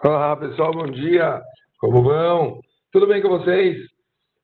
Olá, 0.00 0.36
pessoal, 0.36 0.70
bom 0.70 0.86
dia. 0.86 1.42
Como 1.80 2.04
vão? 2.04 2.60
Tudo 2.92 3.08
bem 3.08 3.20
com 3.20 3.30
vocês? 3.30 3.76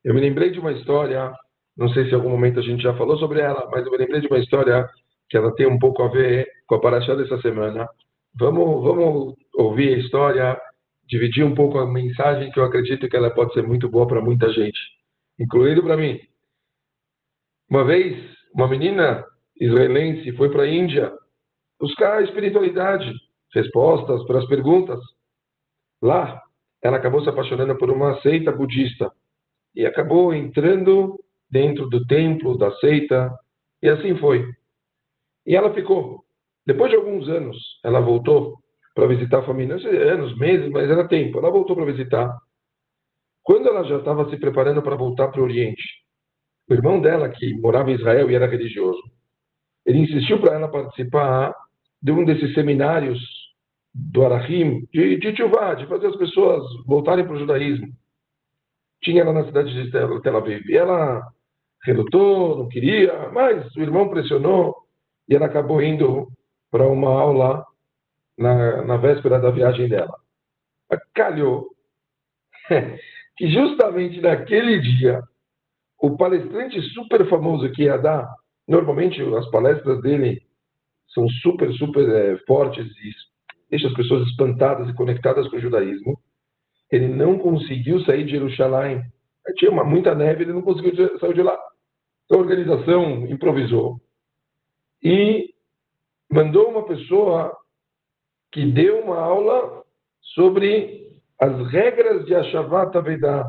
Eu 0.02 0.12
me 0.12 0.20
lembrei 0.20 0.50
de 0.50 0.58
uma 0.58 0.72
história, 0.72 1.32
não 1.76 1.88
sei 1.90 2.06
se 2.06 2.10
em 2.10 2.14
algum 2.14 2.28
momento 2.28 2.58
a 2.58 2.62
gente 2.62 2.82
já 2.82 2.92
falou 2.94 3.16
sobre 3.18 3.38
ela, 3.38 3.68
mas 3.70 3.86
eu 3.86 3.92
me 3.92 3.98
lembrei 3.98 4.20
de 4.20 4.26
uma 4.26 4.40
história 4.40 4.84
que 5.30 5.36
ela 5.36 5.54
tem 5.54 5.68
um 5.68 5.78
pouco 5.78 6.02
a 6.02 6.08
ver 6.08 6.44
com 6.66 6.74
a 6.74 6.80
paraxá 6.80 7.14
dessa 7.14 7.40
semana. 7.40 7.88
Vamos, 8.34 8.82
vamos 8.82 9.36
ouvir 9.54 9.94
a 9.94 9.98
história, 9.98 10.60
dividir 11.06 11.44
um 11.44 11.54
pouco 11.54 11.78
a 11.78 11.86
mensagem 11.86 12.50
que 12.50 12.58
eu 12.58 12.64
acredito 12.64 13.08
que 13.08 13.16
ela 13.16 13.30
pode 13.30 13.52
ser 13.52 13.62
muito 13.62 13.88
boa 13.88 14.08
para 14.08 14.20
muita 14.20 14.52
gente, 14.52 14.80
incluído 15.38 15.84
para 15.84 15.96
mim. 15.96 16.18
Uma 17.70 17.84
vez, 17.84 18.18
uma 18.52 18.66
menina 18.66 19.24
israelense 19.60 20.32
foi 20.32 20.50
para 20.50 20.64
a 20.64 20.68
Índia 20.68 21.12
buscar 21.80 22.24
espiritualidade, 22.24 23.08
respostas 23.54 24.24
para 24.26 24.40
as 24.40 24.46
perguntas. 24.48 24.98
Lá, 26.04 26.42
ela 26.82 26.98
acabou 26.98 27.22
se 27.22 27.30
apaixonando 27.30 27.78
por 27.78 27.90
uma 27.90 28.20
seita 28.20 28.52
budista 28.52 29.10
e 29.74 29.86
acabou 29.86 30.34
entrando 30.34 31.18
dentro 31.50 31.88
do 31.88 32.06
templo 32.06 32.58
da 32.58 32.70
seita 32.72 33.34
e 33.82 33.88
assim 33.88 34.14
foi. 34.18 34.46
E 35.46 35.56
ela 35.56 35.72
ficou. 35.72 36.22
Depois 36.66 36.90
de 36.90 36.96
alguns 36.96 37.26
anos, 37.30 37.56
ela 37.82 38.00
voltou 38.00 38.58
para 38.94 39.06
visitar 39.06 39.38
a 39.38 39.46
família, 39.46 39.76
não 39.76 39.80
sei, 39.80 39.96
anos, 39.96 40.36
meses, 40.36 40.68
mas 40.70 40.90
era 40.90 41.08
tempo. 41.08 41.38
Ela 41.38 41.50
voltou 41.50 41.74
para 41.74 41.86
visitar. 41.86 42.36
Quando 43.42 43.66
ela 43.68 43.82
já 43.84 43.96
estava 43.96 44.28
se 44.28 44.36
preparando 44.36 44.82
para 44.82 44.96
voltar 44.96 45.28
para 45.28 45.40
o 45.40 45.44
Oriente, 45.44 45.82
o 46.68 46.74
irmão 46.74 47.00
dela, 47.00 47.30
que 47.30 47.54
morava 47.60 47.90
em 47.90 47.94
Israel 47.94 48.30
e 48.30 48.34
era 48.34 48.46
religioso, 48.46 49.02
ele 49.86 50.00
insistiu 50.00 50.38
para 50.38 50.54
ela 50.54 50.68
participar 50.68 51.54
de 52.02 52.12
um 52.12 52.26
desses 52.26 52.52
seminários 52.52 53.43
do 53.94 54.24
Arahim, 54.24 54.86
de, 54.92 55.16
de 55.18 55.32
Tchuvá, 55.32 55.74
de 55.74 55.86
fazer 55.86 56.08
as 56.08 56.16
pessoas 56.16 56.62
voltarem 56.84 57.24
para 57.24 57.34
o 57.34 57.38
judaísmo. 57.38 57.86
Tinha 59.02 59.22
ela 59.22 59.32
na 59.32 59.44
cidade 59.44 59.72
de 59.72 59.90
Tel 59.90 60.36
Aviv. 60.36 60.68
E 60.68 60.76
ela 60.76 61.22
relutou, 61.84 62.58
não 62.58 62.68
queria, 62.68 63.30
mas 63.30 63.74
o 63.76 63.80
irmão 63.80 64.08
pressionou 64.08 64.74
e 65.28 65.34
ela 65.34 65.46
acabou 65.46 65.80
indo 65.82 66.28
para 66.70 66.88
uma 66.88 67.10
aula 67.10 67.64
na, 68.36 68.82
na 68.82 68.96
véspera 68.96 69.38
da 69.38 69.50
viagem 69.50 69.88
dela. 69.88 70.16
Calhou 71.14 71.68
que 73.36 73.48
justamente 73.48 74.20
naquele 74.20 74.80
dia, 74.80 75.22
o 76.00 76.16
palestrante 76.16 76.80
super 76.90 77.28
famoso 77.28 77.70
que 77.72 77.84
ia 77.84 77.96
dar, 77.96 78.28
normalmente 78.66 79.22
as 79.36 79.48
palestras 79.50 80.00
dele 80.02 80.42
são 81.08 81.28
super, 81.28 81.72
super 81.74 82.08
é, 82.08 82.38
fortes 82.46 82.86
e 82.86 83.33
deixa 83.74 83.88
as 83.88 83.94
pessoas 83.94 84.28
espantadas 84.28 84.88
e 84.88 84.94
conectadas 84.94 85.48
com 85.48 85.56
o 85.56 85.60
judaísmo. 85.60 86.16
Ele 86.92 87.08
não 87.08 87.36
conseguiu 87.36 88.00
sair 88.04 88.24
de 88.24 88.30
Jerusalém. 88.30 89.02
Tinha 89.56 89.70
uma, 89.72 89.82
muita 89.82 90.14
neve, 90.14 90.44
ele 90.44 90.52
não 90.52 90.62
conseguiu 90.62 91.18
sair 91.18 91.34
de 91.34 91.42
lá. 91.42 91.58
Então 92.24 92.38
a 92.38 92.42
organização 92.42 93.26
improvisou 93.26 94.00
e 95.02 95.52
mandou 96.30 96.70
uma 96.70 96.86
pessoa 96.86 97.52
que 98.52 98.64
deu 98.64 99.00
uma 99.00 99.18
aula 99.18 99.82
sobre 100.34 101.10
as 101.40 101.68
regras 101.72 102.24
de 102.26 102.34
Ashavat 102.34 102.96
Avedá, 102.96 103.44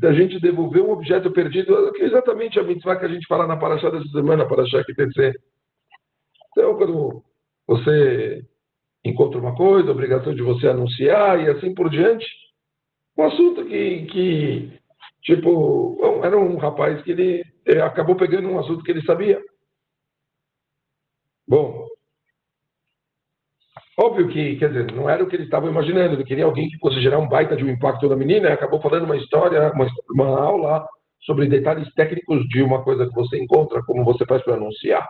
da 0.00 0.12
gente 0.14 0.40
devolver 0.40 0.82
um 0.82 0.90
objeto 0.90 1.30
perdido, 1.30 1.92
que 1.92 2.02
é 2.02 2.06
exatamente 2.06 2.58
a 2.58 2.62
mitzvah 2.62 2.96
que 2.96 3.04
a 3.04 3.08
gente 3.08 3.26
fala 3.26 3.46
na 3.46 3.58
paraxá 3.58 3.90
dessa 3.90 4.08
semana, 4.08 4.48
paraxá 4.48 4.82
que 4.82 5.12
ser. 5.12 5.38
Então, 6.52 6.74
quando 6.76 7.22
você 7.66 8.42
encontra 9.06 9.38
uma 9.38 9.54
coisa, 9.54 9.90
obrigação 9.90 10.34
de 10.34 10.42
você 10.42 10.68
anunciar 10.68 11.40
e 11.40 11.48
assim 11.50 11.74
por 11.74 11.90
diante. 11.90 12.26
Um 13.16 13.24
assunto 13.24 13.64
que, 13.64 14.06
que 14.06 14.80
tipo, 15.22 15.98
era 16.22 16.38
um 16.38 16.56
rapaz 16.56 17.02
que 17.02 17.10
ele, 17.10 17.44
acabou 17.82 18.16
pegando 18.16 18.48
um 18.48 18.58
assunto 18.58 18.82
que 18.84 18.90
ele 18.90 19.02
sabia. 19.02 19.40
Bom, 21.48 21.86
óbvio 23.98 24.28
que, 24.28 24.56
quer 24.56 24.68
dizer, 24.68 24.92
não 24.92 25.08
era 25.08 25.22
o 25.22 25.28
que 25.28 25.36
ele 25.36 25.44
estava 25.44 25.68
imaginando, 25.68 26.14
ele 26.14 26.24
queria 26.24 26.44
alguém 26.44 26.68
que 26.68 26.78
fosse 26.78 27.00
gerar 27.00 27.18
um 27.18 27.28
baita 27.28 27.56
de 27.56 27.64
um 27.64 27.70
impacto 27.70 28.08
na 28.08 28.16
menina, 28.16 28.52
acabou 28.52 28.80
falando 28.80 29.04
uma 29.04 29.16
história, 29.16 29.72
uma, 29.72 29.86
uma 30.10 30.40
aula 30.40 30.86
sobre 31.22 31.48
detalhes 31.48 31.92
técnicos 31.94 32.46
de 32.48 32.62
uma 32.62 32.82
coisa 32.82 33.06
que 33.06 33.14
você 33.14 33.38
encontra, 33.38 33.82
como 33.84 34.04
você 34.04 34.24
faz 34.26 34.42
para 34.42 34.54
anunciar. 34.54 35.06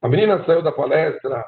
A 0.00 0.08
menina 0.08 0.44
saiu 0.44 0.62
da 0.62 0.72
palestra 0.72 1.44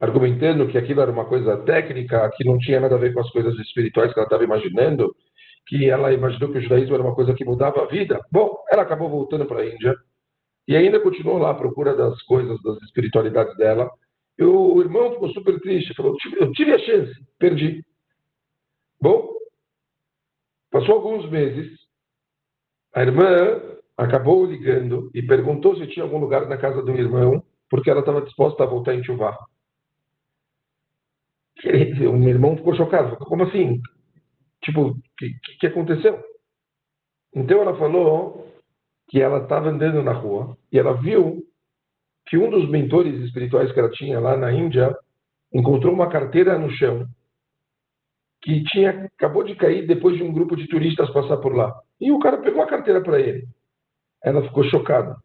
argumentando 0.00 0.68
que 0.68 0.76
aquilo 0.76 1.00
era 1.00 1.10
uma 1.10 1.24
coisa 1.24 1.56
técnica, 1.58 2.30
que 2.36 2.44
não 2.44 2.58
tinha 2.58 2.80
nada 2.80 2.94
a 2.96 2.98
ver 2.98 3.14
com 3.14 3.20
as 3.20 3.30
coisas 3.30 3.54
espirituais 3.58 4.12
que 4.12 4.18
ela 4.18 4.26
estava 4.26 4.44
imaginando, 4.44 5.14
que 5.66 5.88
ela 5.88 6.12
imaginou 6.12 6.50
que 6.50 6.58
o 6.58 6.60
judaísmo 6.60 6.94
era 6.94 7.02
uma 7.02 7.14
coisa 7.14 7.34
que 7.34 7.44
mudava 7.44 7.82
a 7.82 7.86
vida. 7.86 8.20
Bom, 8.30 8.56
ela 8.70 8.82
acabou 8.82 9.08
voltando 9.08 9.46
para 9.46 9.60
a 9.60 9.66
Índia 9.66 9.96
e 10.68 10.76
ainda 10.76 11.00
continuou 11.00 11.38
lá 11.38 11.50
à 11.50 11.54
procura 11.54 11.94
das 11.94 12.20
coisas, 12.22 12.60
das 12.62 12.80
espiritualidades 12.82 13.56
dela. 13.56 13.90
E 14.38 14.44
o 14.44 14.80
irmão 14.80 15.12
ficou 15.12 15.30
super 15.30 15.58
triste, 15.60 15.94
falou: 15.94 16.16
Eu 16.38 16.52
tive 16.52 16.72
a 16.72 16.78
chance, 16.78 17.12
perdi. 17.38 17.82
Bom, 19.00 19.28
passou 20.70 20.96
alguns 20.96 21.28
meses, 21.30 21.70
a 22.94 23.02
irmã 23.02 23.60
acabou 23.96 24.44
ligando 24.44 25.10
e 25.14 25.22
perguntou 25.22 25.76
se 25.76 25.86
tinha 25.86 26.04
algum 26.04 26.18
lugar 26.18 26.46
na 26.48 26.56
casa 26.56 26.82
do 26.82 26.92
irmão, 26.92 27.42
porque 27.70 27.90
ela 27.90 28.00
estava 28.00 28.22
disposta 28.22 28.62
a 28.62 28.66
voltar 28.66 28.94
em 28.94 29.02
Chuvá. 29.02 29.36
O 31.64 32.16
meu 32.16 32.28
irmão 32.28 32.56
ficou 32.56 32.74
chocado. 32.74 33.16
Como 33.16 33.44
assim? 33.44 33.80
Tipo, 34.62 34.88
o 34.88 34.94
que, 35.16 35.30
que 35.60 35.66
aconteceu? 35.66 36.22
Então 37.34 37.60
ela 37.60 37.76
falou 37.76 38.46
que 39.08 39.20
ela 39.20 39.42
estava 39.42 39.68
andando 39.68 40.02
na 40.02 40.12
rua 40.12 40.56
e 40.72 40.78
ela 40.78 40.94
viu 41.00 41.42
que 42.26 42.36
um 42.36 42.50
dos 42.50 42.68
mentores 42.68 43.14
espirituais 43.24 43.72
que 43.72 43.78
ela 43.78 43.90
tinha 43.90 44.18
lá 44.18 44.36
na 44.36 44.52
Índia 44.52 44.94
encontrou 45.52 45.92
uma 45.92 46.08
carteira 46.08 46.58
no 46.58 46.70
chão 46.70 47.06
que 48.42 48.62
tinha 48.64 48.90
acabou 48.90 49.44
de 49.44 49.54
cair 49.54 49.86
depois 49.86 50.16
de 50.16 50.22
um 50.22 50.32
grupo 50.32 50.56
de 50.56 50.68
turistas 50.68 51.10
passar 51.12 51.36
por 51.38 51.54
lá. 51.54 51.74
E 52.00 52.12
o 52.12 52.18
cara 52.18 52.38
pegou 52.38 52.62
a 52.62 52.66
carteira 52.66 53.02
para 53.02 53.20
ele. 53.20 53.46
Ela 54.22 54.42
ficou 54.42 54.64
chocada. 54.64 55.16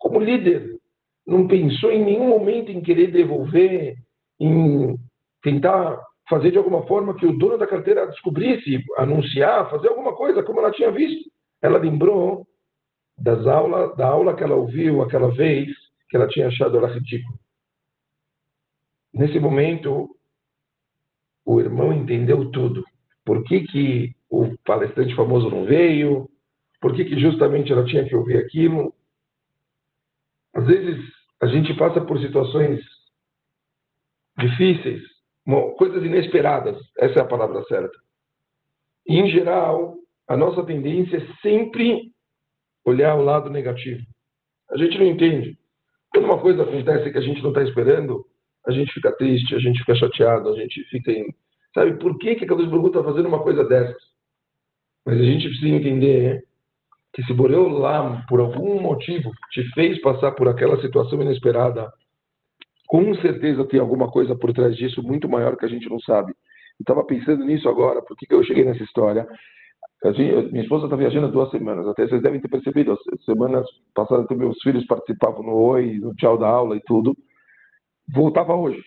Como 0.00 0.20
líder, 0.20 0.78
não 1.26 1.48
pensou 1.48 1.90
em 1.90 2.04
nenhum 2.04 2.28
momento 2.28 2.70
em 2.70 2.82
querer 2.82 3.10
devolver, 3.10 3.96
em 4.38 4.96
tentar 5.44 6.02
fazer 6.28 6.50
de 6.50 6.58
alguma 6.58 6.86
forma 6.86 7.14
que 7.14 7.26
o 7.26 7.36
dono 7.36 7.58
da 7.58 7.66
carteira 7.66 8.06
descobrisse, 8.06 8.82
anunciar, 8.96 9.70
fazer 9.70 9.88
alguma 9.88 10.16
coisa 10.16 10.42
como 10.42 10.58
ela 10.58 10.72
tinha 10.72 10.90
visto. 10.90 11.30
Ela 11.62 11.78
lembrou 11.78 12.46
das 13.16 13.46
aulas, 13.46 13.94
da 13.96 14.08
aula 14.08 14.34
que 14.34 14.42
ela 14.42 14.56
ouviu 14.56 15.02
aquela 15.02 15.30
vez, 15.30 15.68
que 16.08 16.16
ela 16.16 16.26
tinha 16.26 16.48
achado 16.48 16.78
ela 16.78 16.88
ridícula. 16.88 17.38
Nesse 19.12 19.38
momento, 19.38 20.08
o 21.44 21.60
irmão 21.60 21.92
entendeu 21.92 22.50
tudo. 22.50 22.82
Por 23.24 23.44
que, 23.44 23.66
que 23.66 24.16
o 24.30 24.56
palestrante 24.64 25.14
famoso 25.14 25.50
não 25.50 25.66
veio? 25.66 26.28
Por 26.80 26.94
que, 26.94 27.04
que 27.04 27.20
justamente 27.20 27.70
ela 27.70 27.84
tinha 27.84 28.04
que 28.04 28.16
ouvir 28.16 28.38
aquilo? 28.38 28.94
Às 30.54 30.66
vezes, 30.66 31.04
a 31.40 31.46
gente 31.46 31.74
passa 31.74 32.00
por 32.00 32.18
situações 32.18 32.80
difíceis 34.38 35.13
coisas 35.76 36.02
inesperadas, 36.02 36.76
essa 36.98 37.20
é 37.20 37.22
a 37.22 37.26
palavra 37.26 37.62
certa. 37.64 37.96
E, 39.06 39.18
em 39.18 39.28
geral, 39.28 39.96
a 40.26 40.36
nossa 40.36 40.64
tendência 40.64 41.18
é 41.18 41.26
sempre 41.42 42.10
olhar 42.84 43.14
o 43.14 43.24
lado 43.24 43.50
negativo. 43.50 44.02
A 44.70 44.76
gente 44.76 44.98
não 44.98 45.06
entende. 45.06 45.58
Quando 46.10 46.26
uma 46.26 46.40
coisa 46.40 46.62
acontece 46.62 47.10
que 47.10 47.18
a 47.18 47.22
gente 47.22 47.42
não 47.42 47.50
está 47.50 47.62
esperando, 47.62 48.24
a 48.66 48.72
gente 48.72 48.92
fica 48.92 49.12
triste, 49.12 49.54
a 49.54 49.58
gente 49.58 49.78
fica 49.80 49.94
chateado, 49.94 50.48
a 50.48 50.56
gente 50.56 50.82
fica 50.84 51.12
em... 51.12 51.26
Sabe 51.74 51.98
por 51.98 52.16
que, 52.18 52.36
que 52.36 52.44
a 52.44 52.56
Deus 52.56 52.72
está 52.86 53.02
fazendo 53.02 53.26
uma 53.26 53.42
coisa 53.42 53.64
dessas? 53.64 54.02
Mas 55.04 55.20
a 55.20 55.24
gente 55.24 55.48
precisa 55.48 55.74
entender 55.74 56.44
que 57.12 57.22
se 57.24 57.32
Boreu 57.34 57.68
por 58.28 58.40
algum 58.40 58.80
motivo, 58.80 59.30
te 59.50 59.62
fez 59.72 60.00
passar 60.00 60.32
por 60.32 60.48
aquela 60.48 60.80
situação 60.80 61.20
inesperada, 61.20 61.92
com 62.94 63.12
certeza 63.16 63.64
tem 63.64 63.80
alguma 63.80 64.08
coisa 64.08 64.36
por 64.36 64.52
trás 64.52 64.76
disso 64.76 65.02
muito 65.02 65.28
maior 65.28 65.56
que 65.56 65.64
a 65.64 65.68
gente 65.68 65.90
não 65.90 65.98
sabe. 65.98 66.30
Eu 66.30 66.84
estava 66.84 67.04
pensando 67.04 67.44
nisso 67.44 67.68
agora, 67.68 68.00
por 68.00 68.16
que, 68.16 68.32
eu 68.32 68.44
cheguei 68.44 68.64
nessa 68.64 68.84
história? 68.84 69.26
Gente, 70.12 70.52
minha 70.52 70.62
esposa 70.62 70.84
está 70.84 70.94
viajando 70.94 71.32
duas 71.32 71.50
semanas, 71.50 71.88
até 71.88 72.06
vocês 72.06 72.22
devem 72.22 72.40
ter 72.40 72.46
percebido, 72.46 72.92
as 72.92 73.24
semanas 73.24 73.66
passadas 73.92 74.28
meus 74.38 74.62
filhos 74.62 74.86
participavam 74.86 75.42
no 75.42 75.56
Oi, 75.56 75.98
no 76.00 76.14
Tchau 76.14 76.38
da 76.38 76.46
aula 76.46 76.76
e 76.76 76.80
tudo. 76.82 77.16
Voltava 78.14 78.54
hoje. 78.54 78.80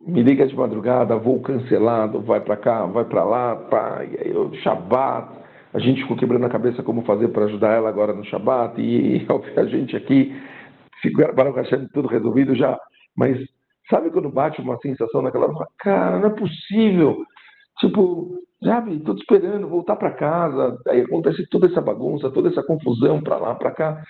Me 0.00 0.22
liga 0.22 0.46
de 0.46 0.56
madrugada, 0.56 1.14
voo 1.14 1.42
cancelado, 1.42 2.22
vai 2.22 2.40
para 2.40 2.56
cá, 2.56 2.86
vai 2.86 3.04
para 3.04 3.22
lá, 3.22 3.54
pá, 3.54 4.02
e 4.02 4.16
aí 4.16 4.60
Shabat, 4.62 5.28
a 5.74 5.78
gente 5.78 6.00
ficou 6.00 6.16
quebrando 6.16 6.46
a 6.46 6.50
cabeça 6.50 6.82
como 6.82 7.02
fazer 7.02 7.28
para 7.28 7.44
ajudar 7.44 7.74
ela 7.74 7.90
agora 7.90 8.14
no 8.14 8.24
Shabat, 8.24 8.80
e 8.80 9.26
a 9.60 9.64
gente 9.66 9.94
aqui 9.94 10.32
Baruch 11.34 11.56
Hashem, 11.56 11.88
tudo 11.92 12.08
resolvido 12.08 12.54
já. 12.54 12.78
Mas 13.16 13.38
sabe 13.90 14.10
quando 14.10 14.30
bate 14.30 14.60
uma 14.60 14.78
sensação 14.78 15.22
naquela 15.22 15.46
hora? 15.46 15.66
Cara, 15.78 16.18
não 16.18 16.28
é 16.28 16.30
possível. 16.30 17.24
Tipo, 17.78 18.38
sabe, 18.62 18.98
te 18.98 19.10
esperando 19.12 19.68
voltar 19.68 19.96
para 19.96 20.12
casa. 20.12 20.78
Aí 20.88 21.00
acontece 21.00 21.46
toda 21.48 21.66
essa 21.66 21.80
bagunça, 21.80 22.30
toda 22.30 22.48
essa 22.48 22.62
confusão 22.62 23.22
para 23.22 23.36
lá, 23.36 23.54
para 23.54 23.70
cá. 23.70 24.02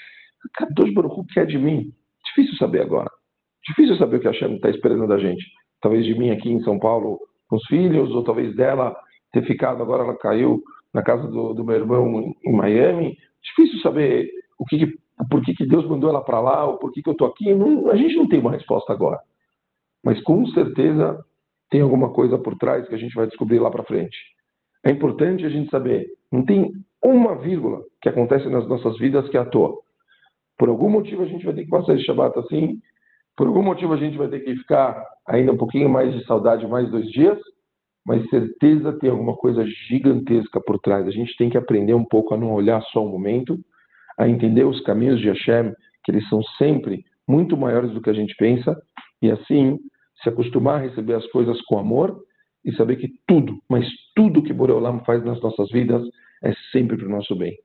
Kadosh 0.55 0.93
Baruch 0.95 1.27
quer 1.33 1.47
de 1.47 1.59
mim? 1.59 1.93
Difícil 2.27 2.57
saber 2.57 2.83
agora. 2.83 3.11
Difícil 3.67 3.97
saber 3.97 4.17
o 4.17 4.21
que 4.21 4.29
a 4.29 4.31
Hashem 4.31 4.57
está 4.57 4.71
esperando 4.71 5.07
da 5.07 5.19
gente. 5.19 5.45
Talvez 5.81 6.05
de 6.05 6.19
mim 6.19 6.31
aqui 6.31 6.51
em 6.51 6.63
São 6.63 6.79
Paulo 6.79 7.19
com 7.49 7.57
os 7.57 7.67
filhos, 7.67 8.11
ou 8.11 8.23
talvez 8.23 8.55
dela 8.55 8.97
ter 9.33 9.45
ficado, 9.45 9.83
agora 9.83 10.05
ela 10.05 10.17
caiu 10.17 10.63
na 10.93 11.03
casa 11.03 11.27
do, 11.29 11.55
do 11.55 11.65
meu 11.65 11.77
irmão 11.77 12.35
em 12.45 12.53
Miami. 12.53 13.17
Difícil 13.43 13.81
saber 13.81 14.31
o 14.59 14.65
que, 14.65 14.99
por 15.31 15.43
que, 15.43 15.55
que 15.55 15.67
Deus 15.67 15.87
mandou 15.87 16.11
ela 16.11 16.23
para 16.23 16.41
lá, 16.41 16.65
ou 16.67 16.79
por 16.79 16.93
que, 16.93 17.03
que 17.03 17.09
eu 17.09 17.13
estou 17.13 17.29
aqui. 17.29 17.55
Não, 17.55 17.91
a 17.91 17.97
gente 17.97 18.17
não 18.17 18.29
tem 18.29 18.41
uma 18.41 18.53
resposta 18.53 18.93
agora. 18.93 19.21
Mas 20.05 20.21
com 20.23 20.47
certeza 20.49 21.25
tem 21.71 21.81
alguma 21.81 22.11
coisa 22.11 22.39
por 22.39 22.57
trás 22.57 22.89
que 22.89 22.95
a 22.95 22.99
gente 22.99 23.15
vai 23.15 23.27
descobrir 23.27 23.59
lá 23.59 23.71
para 23.71 23.85
frente. 23.85 24.17
É 24.85 24.91
importante 24.91 25.45
a 25.45 25.49
gente 25.49 25.71
saber, 25.71 26.07
não 26.31 26.45
tem 26.45 26.73
uma 27.03 27.37
vírgula 27.37 27.83
que 28.01 28.09
acontece 28.09 28.49
nas 28.49 28.67
nossas 28.69 28.97
vidas 28.99 29.29
que 29.29 29.37
é 29.37 29.41
à 29.41 29.45
toa. 29.45 29.77
Por 30.57 30.69
algum 30.69 30.89
motivo 30.89 31.23
a 31.23 31.27
gente 31.27 31.45
vai 31.45 31.55
ter 31.55 31.65
que 31.65 31.71
passar 31.71 31.95
esse 31.95 32.05
Shabbat 32.05 32.39
assim, 32.39 32.81
por 33.37 33.47
algum 33.47 33.63
motivo 33.63 33.93
a 33.93 33.97
gente 33.97 34.17
vai 34.17 34.29
ter 34.29 34.41
que 34.41 34.57
ficar 34.57 35.05
ainda 35.27 35.53
um 35.53 35.57
pouquinho 35.57 35.89
mais 35.89 36.13
de 36.13 36.25
saudade, 36.25 36.67
mais 36.67 36.91
dois 36.91 37.09
dias, 37.11 37.39
mas 38.05 38.29
certeza 38.31 38.99
tem 38.99 39.11
alguma 39.11 39.37
coisa 39.37 39.65
gigantesca 39.89 40.61
por 40.61 40.79
trás. 40.81 41.07
A 41.07 41.11
gente 41.11 41.37
tem 41.37 41.51
que 41.51 41.59
aprender 41.59 41.95
um 41.95 42.05
pouco 42.05 42.35
a 42.35 42.37
não 42.37 42.53
olhar 42.53 42.83
só 42.85 43.05
o 43.05 43.09
momento, 43.09 43.59
a 44.19 44.29
entender 44.29 44.65
os 44.65 44.81
caminhos 44.83 45.21
de 45.21 45.29
Hashem, 45.29 45.73
que 46.05 46.13
eles 46.13 46.29
são 46.29 46.43
sempre 46.59 47.05
muito 47.27 47.57
maiores 47.57 47.93
do 47.93 48.01
que 48.01 48.11
a 48.11 48.15
gente 48.15 48.35
pensa, 48.37 48.77
e 49.23 49.31
assim 49.31 49.79
se 50.23 50.29
acostumar 50.29 50.81
a 50.81 50.83
receber 50.83 51.15
as 51.15 51.27
coisas 51.31 51.61
com 51.63 51.79
amor 51.79 52.19
e 52.65 52.73
saber 52.75 52.97
que 52.97 53.09
tudo, 53.27 53.57
mas 53.69 53.87
tudo 54.15 54.43
que 54.43 54.53
Boreolam 54.53 55.01
faz 55.05 55.25
nas 55.25 55.41
nossas 55.41 55.71
vidas 55.71 56.03
é 56.43 56.53
sempre 56.73 56.97
para 56.97 57.07
o 57.07 57.11
nosso 57.11 57.37
bem. 57.37 57.57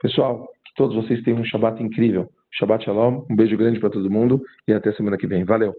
Pessoal, 0.00 0.46
que 0.64 0.74
todos 0.76 0.96
vocês 0.96 1.22
tenham 1.22 1.40
um 1.40 1.44
Shabbat 1.44 1.82
incrível. 1.82 2.28
Shabbat 2.58 2.84
Shalom, 2.84 3.24
um 3.30 3.36
beijo 3.36 3.56
grande 3.56 3.80
para 3.80 3.90
todo 3.90 4.10
mundo 4.10 4.42
e 4.68 4.72
até 4.72 4.92
semana 4.92 5.16
que 5.16 5.26
vem. 5.26 5.44
Valeu! 5.44 5.70